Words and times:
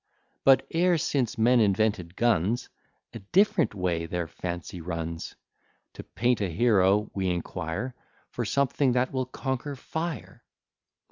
_But, 0.43 0.65
e'er 0.73 0.97
since 0.97 1.37
men 1.37 1.59
invented 1.59 2.15
guns, 2.15 2.69
A 3.13 3.19
diff'rent 3.19 3.75
way 3.75 4.07
their 4.07 4.25
fancy 4.27 4.81
runs: 4.81 5.35
To 5.93 6.03
paint 6.03 6.41
a 6.41 6.49
hero, 6.49 7.11
we 7.13 7.29
inquire 7.29 7.93
For 8.31 8.43
something 8.43 8.93
that 8.93 9.13
will 9.13 9.27
conquer 9.27 9.75
_fire. 9.75 10.39